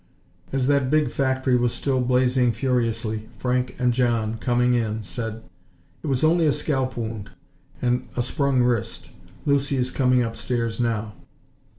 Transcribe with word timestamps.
As 0.51 0.65
that 0.65 0.89
big 0.89 1.11
factory 1.11 1.55
was 1.55 1.71
still 1.71 2.01
blazing 2.01 2.53
furiously, 2.53 3.29
Frank 3.37 3.75
and 3.77 3.93
John, 3.93 4.39
coming 4.39 4.73
in, 4.73 5.03
said: 5.03 5.43
"It 6.01 6.07
was 6.07 6.23
only 6.23 6.47
a 6.47 6.51
scalp 6.51 6.97
wound, 6.97 7.29
and 7.83 8.07
a 8.17 8.23
sprung 8.23 8.63
wrist. 8.63 9.11
Lucy 9.45 9.75
is 9.77 9.91
coming 9.91 10.23
upstairs, 10.23 10.79
now." 10.79 11.13